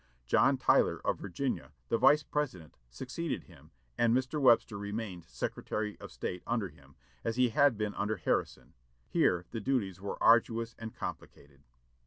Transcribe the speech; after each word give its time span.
John 0.25 0.57
Tyler, 0.57 0.99
of 1.05 1.19
Virginia, 1.19 1.73
the 1.89 1.99
Vice 1.99 2.23
President, 2.23 2.75
succeeded 2.89 3.43
him, 3.43 3.69
and 3.99 4.17
Mr. 4.17 4.41
Webster 4.41 4.75
remained 4.75 5.25
Secretary 5.25 5.95
of 5.99 6.11
State 6.11 6.41
under 6.47 6.69
him, 6.69 6.95
as 7.23 7.35
he 7.35 7.49
had 7.49 7.77
been 7.77 7.93
under 7.93 8.15
Harrison. 8.17 8.73
Here 9.07 9.45
the 9.51 9.61
duties 9.61 10.01
were 10.01 10.17
arduous 10.19 10.73
and 10.79 10.95
complicated. 10.95 11.61